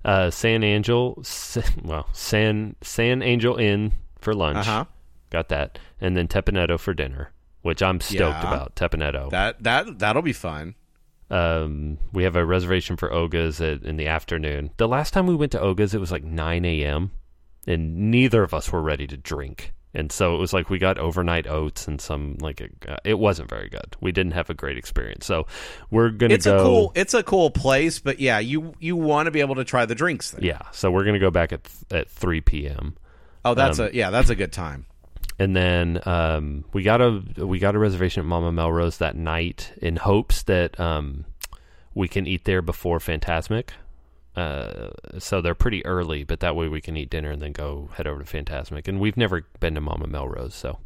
[0.06, 1.22] Uh, San Angel,
[1.84, 4.60] well, San San Angel Inn for lunch.
[4.60, 4.86] Uh-huh.
[5.30, 7.32] Got that, and then Teppan Edo for dinner,
[7.64, 8.48] which I'm stoked Yeah.
[8.48, 8.76] about.
[8.76, 9.30] Teppan Edo.
[9.30, 10.76] That that that'll be fun.
[11.30, 14.70] um, we have a reservation for Oga's at, in the afternoon.
[14.78, 17.12] The last time we went to Oga's, it was like 9 a.m.,
[17.68, 19.74] and neither of us were ready to drink.
[19.98, 23.18] And so it was like we got overnight oats and some like a, uh, it
[23.18, 23.96] wasn't very good.
[24.00, 25.26] We didn't have a great experience.
[25.26, 25.48] So
[25.90, 26.56] we're gonna It's go.
[26.58, 29.64] a cool it's a cool place, but yeah, you you want to be able to
[29.64, 30.44] try the drinks there.
[30.46, 32.96] Yeah, so we're gonna go back at at 3 p.m.
[33.44, 34.86] Oh, that's Um, a yeah, that's a good time.
[35.40, 39.72] and then um, we got a we got a reservation at Mama Melrose that night
[39.82, 41.26] in hopes that um,
[41.96, 43.70] we can eat there before Fantasmic.
[44.38, 47.90] Uh, so they're pretty early, but that way we can eat dinner and then go
[47.96, 48.88] head over to Fantasmic.
[48.88, 50.78] And we've never been to Mama Melrose, so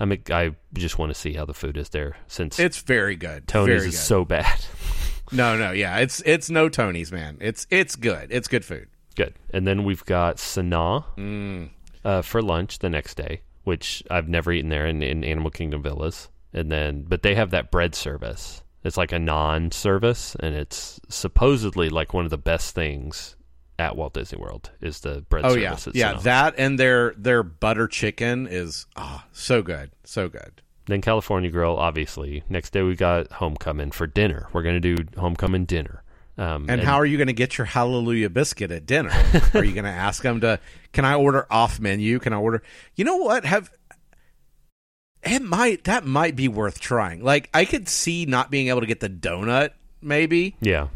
[0.00, 3.46] I'm I just want to see how the food is there since It's very good.
[3.46, 4.64] Tony's very is so bad.
[5.32, 7.38] no, no, yeah, it's it's no Tony's, man.
[7.40, 8.28] It's it's good.
[8.32, 8.88] It's good food.
[9.14, 9.34] Good.
[9.50, 11.70] And then we've got Sanaa Mm.
[12.04, 15.82] uh, for lunch the next day, which I've never eaten there in, in Animal Kingdom
[15.82, 16.28] Villas.
[16.52, 18.62] And then, but they have that bread service.
[18.86, 23.36] It's like a naan service, and it's supposedly like one of the best things
[23.78, 26.14] at Walt Disney World is the bread Oh yeah, yeah.
[26.14, 30.62] That and their their butter chicken is ah so good, so good.
[30.86, 32.44] Then California Grill, obviously.
[32.48, 34.48] Next day we got Homecoming for dinner.
[34.52, 36.02] We're gonna do Homecoming dinner.
[36.38, 39.10] Um, And, how are you going to get your Hallelujah biscuit at dinner?
[39.54, 40.60] are you going to ask them to?
[40.92, 42.18] Can I order off menu?
[42.18, 42.62] Can I order?
[42.94, 43.46] You know what?
[43.46, 43.70] Have
[45.26, 47.22] it might that might be worth trying.
[47.22, 50.88] Like I could see not being able to get the donut, maybe, Yeah,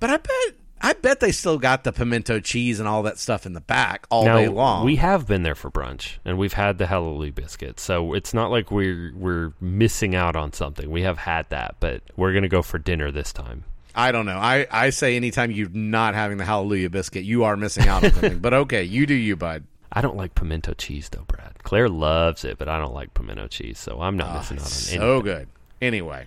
[0.00, 3.46] but I bet I bet they still got the pimento cheese and all that stuff
[3.46, 4.84] in the back all now day long.
[4.84, 8.50] we have been there for brunch, and we've had the Hallelujah biscuit, so it's not
[8.50, 10.90] like we're we're missing out on something.
[10.90, 13.64] We have had that, but we're gonna go for dinner this time.
[13.94, 14.36] I don't know.
[14.36, 18.12] I, I say anytime you're not having the Hallelujah biscuit, you are missing out on
[18.12, 18.38] something.
[18.40, 19.64] but okay, you do you, bud.
[19.90, 21.54] I don't like pimento cheese though, Brad.
[21.66, 24.62] Claire loves it, but I don't like pimento cheese, so I'm not ah, missing out
[24.64, 25.22] on So anything.
[25.22, 25.48] good.
[25.82, 26.26] Anyway,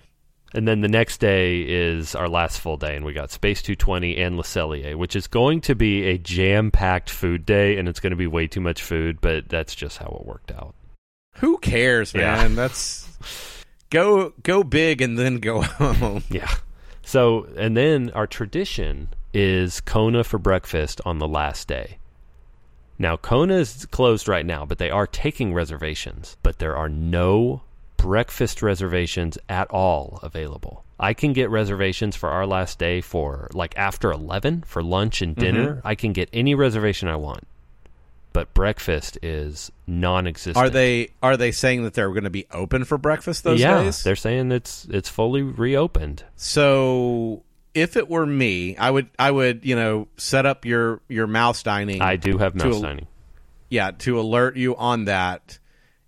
[0.54, 4.16] And then the next day is our last full day, and we got Space 220
[4.18, 8.10] and Le Cellier, which is going to be a jam-packed food day, and it's going
[8.10, 10.74] to be way too much food, but that's just how it worked out.
[11.36, 12.36] who cares, Yeah.
[12.36, 12.54] man?
[12.54, 13.08] That's
[13.90, 16.22] go go big and then go home.
[16.28, 16.52] Yeah.
[17.02, 21.96] So, and then our tradition is Kona for breakfast on the last day.
[23.00, 26.36] Now, Kona is closed right now, but they are taking reservations.
[26.42, 27.62] But there are no
[27.96, 30.84] breakfast reservations at all available.
[30.98, 35.34] I can get reservations for our last day for like after 11 for lunch and
[35.34, 35.42] mm-hmm.
[35.42, 35.82] dinner.
[35.82, 37.46] I can get any reservation I want.
[38.34, 40.62] But breakfast is non existent.
[40.62, 43.82] Are they are they saying that they're going to be open for breakfast those yeah,
[43.82, 44.04] days?
[44.04, 46.22] they're saying it's it's fully reopened.
[46.36, 47.42] So
[47.74, 51.62] if it were me, I would I would you know set up your your mouse
[51.62, 52.02] dining.
[52.02, 53.06] I do have mouse dining.
[53.68, 55.58] yeah, to alert you on that,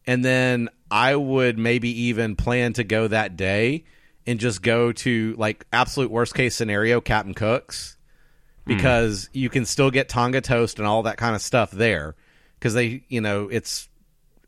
[0.06, 3.84] and then I would maybe even plan to go that day
[4.26, 7.96] and just go to like absolute worst case scenario, Captain Cook's,
[8.66, 8.76] hmm.
[8.76, 12.16] because you can still get Tonga toast and all that kind of stuff there,
[12.58, 13.88] because they you know it's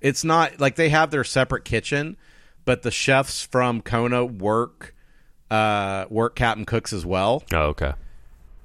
[0.00, 2.16] it's not like they have their separate kitchen,
[2.64, 4.94] but the chefs from Kona work
[5.50, 7.92] uh work Captain Cook's as well Oh, okay.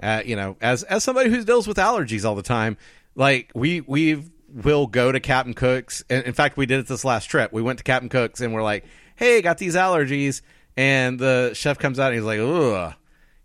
[0.01, 2.77] uh, you know, as as somebody who deals with allergies all the time,
[3.15, 6.03] like we we will go to Captain Cook's.
[6.09, 7.51] And in fact, we did it this last trip.
[7.53, 10.41] We went to Captain Cook's and we're like, "Hey, got these allergies,"
[10.77, 12.93] and the chef comes out and he's like, "Ugh,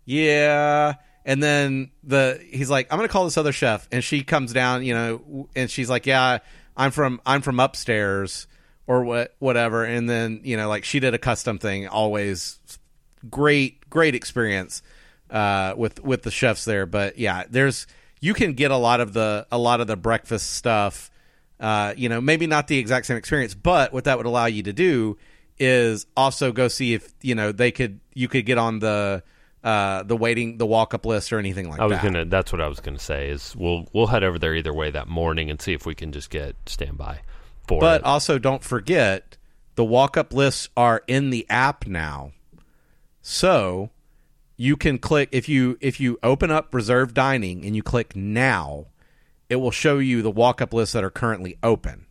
[0.05, 0.93] yeah."
[1.25, 4.83] And then the he's like, "I'm gonna call this other chef," and she comes down,
[4.85, 6.39] you know, and she's like, "Yeah,
[6.77, 8.47] I'm from I'm from upstairs."
[8.87, 11.87] Or what, whatever, and then you know, like she did a custom thing.
[11.87, 12.59] Always
[13.29, 14.81] great, great experience
[15.29, 16.85] uh, with with the chefs there.
[16.85, 17.87] But yeah, there's
[18.21, 21.11] you can get a lot of the a lot of the breakfast stuff.
[21.59, 24.63] Uh, you know, maybe not the exact same experience, but what that would allow you
[24.63, 25.17] to do
[25.57, 29.23] is also go see if you know they could you could get on the
[29.63, 31.83] uh, the waiting, the walk up list or anything like that.
[31.83, 32.03] I was that.
[32.03, 32.25] gonna.
[32.25, 33.29] That's what I was gonna say.
[33.29, 36.11] Is we'll we'll head over there either way that morning and see if we can
[36.11, 37.21] just get standby
[37.67, 38.05] for But it.
[38.05, 39.37] also, don't forget
[39.75, 42.31] the walk up lists are in the app now,
[43.27, 43.89] so
[44.55, 48.85] you can click if you if you open up reserve dining and you click now,
[49.49, 52.05] it will show you the walk up lists that are currently open.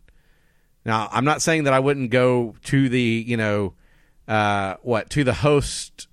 [0.83, 3.75] Now, I'm not saying that I wouldn't go to the you know
[4.27, 6.09] uh, what to the host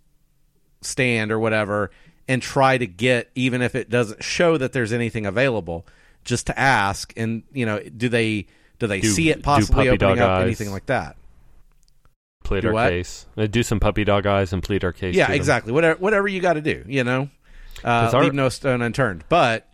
[0.82, 1.90] stand or whatever
[2.28, 5.84] and try to get even if it doesn't show that there's anything available
[6.22, 8.46] just to ask and you know do they
[8.78, 10.44] do they Do- see it possibly opening up eyes.
[10.44, 11.16] anything like that
[12.52, 12.90] plead do our what?
[12.90, 13.26] case.
[13.36, 15.14] Uh, Do some puppy dog eyes and plead our case.
[15.14, 15.36] yeah to them.
[15.40, 17.28] exactly whatever whatever you got to do you know
[17.84, 19.68] uh, our- leave no stone unturned but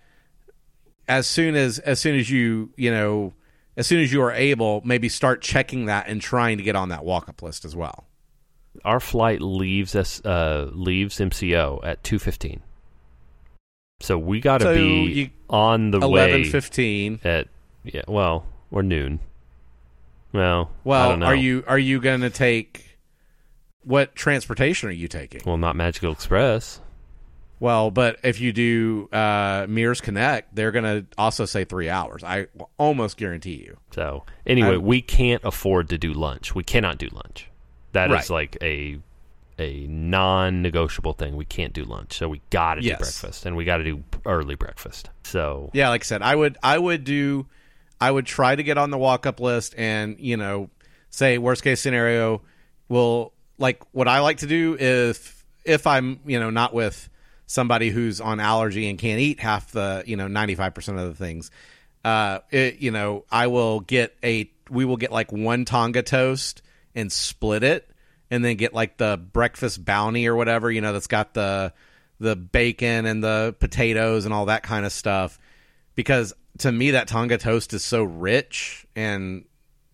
[1.08, 3.32] as soon as as soon as you you know
[3.76, 6.88] as soon as you are able maybe start checking that and trying to get on
[6.90, 8.04] that walk up list as well
[8.84, 12.60] Our flight leaves us uh, leaves MCO at two fifteen.
[14.00, 17.18] So we got to So be on the Eleven way fifteen.
[17.24, 17.48] at
[17.82, 18.02] yeah.
[18.06, 19.18] Well, or noon.
[20.32, 22.98] Well, well are you are you going to take
[23.82, 26.80] what transportation are you taking Well, not Magical Express.
[27.60, 32.22] Well, but if you do uh, Mears Connect, they're going to also say three hours.
[32.22, 33.78] I almost guarantee you.
[33.92, 36.54] So anyway, I- we can't afford to do lunch.
[36.54, 37.48] We cannot do lunch.
[37.92, 38.30] That is Right.
[38.30, 38.98] like a
[39.60, 41.34] a non-negotiable thing.
[41.34, 42.98] We can't do lunch, so we got to Yes.
[42.98, 45.10] do breakfast, and we got to do early breakfast.
[45.24, 47.46] So Yeah, like I said, I would I would do
[48.00, 50.70] I would try to get on the walk up list and you know
[51.10, 52.42] say worst case scenario.
[52.88, 57.08] Well, like what I like to do if if I'm you know not with
[57.46, 61.08] somebody who's on allergy and can't eat half the you know ninety five percent of
[61.08, 61.50] the things.
[62.04, 66.62] Uh, it, you know, I will get a we will get like one Tonga toast
[66.94, 67.90] and split it,
[68.30, 71.72] and then get like the breakfast bounty or whatever you know that's got the
[72.20, 75.38] the bacon and the potatoes and all that kind of stuff.
[75.98, 79.44] Because to me, that Tonga toast is so rich and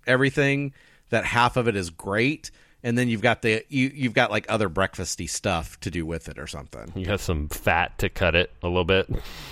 [0.07, 0.75] everything
[1.09, 2.51] that half of it is great,
[2.83, 6.29] and then you've got the you you've got like other breakfasty stuff to do with
[6.29, 6.93] it or something.
[6.95, 9.09] you have some fat to cut it a little bit.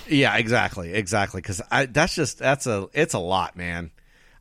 [0.06, 1.40] Yeah, exactly, exactly.
[1.40, 3.90] Because I that's just that's a it's a lot, man.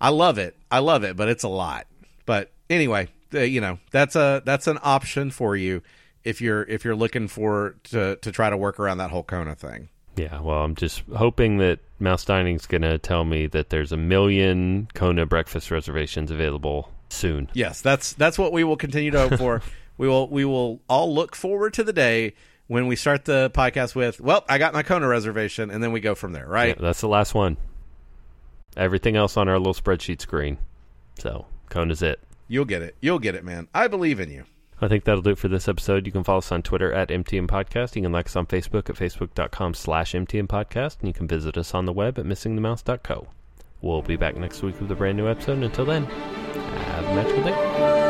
[0.01, 1.87] I love it, I love it, but it's a lot.
[2.25, 5.81] But anyway, uh, you know that's a that's an option for you
[6.25, 9.55] if you're if you're looking for to to try to work around that whole Kona
[9.55, 9.87] thing.
[10.15, 13.97] Yeah, well, I'm just hoping that Mouse Dining's going to tell me that there's a
[13.97, 17.49] million Kona breakfast reservations available soon.
[17.53, 19.61] Yes, that's that's what we will continue to hope for.
[19.97, 22.33] we will we will all look forward to the day
[22.67, 25.99] when we start the podcast with, well, I got my Kona reservation, and then we
[25.99, 26.69] go from there, right?
[26.69, 27.57] Yeah, that's the last one.
[28.77, 30.57] Everything else on our little spreadsheet screen.
[31.19, 32.21] So, Kona's it.
[32.47, 32.95] You'll get it.
[33.01, 33.67] You'll get it, man.
[33.73, 34.45] I believe in you.
[34.81, 36.07] I think that'll do it for this episode.
[36.07, 37.95] You can follow us on Twitter at MTM Podcast.
[37.95, 40.99] You can like us on Facebook at facebook.com slash MTM Podcast.
[40.99, 43.27] And you can visit us on the web at missingthemouse.co.
[43.81, 45.61] We'll be back next week with a brand new episode.
[45.63, 48.00] Until then, have a magical day.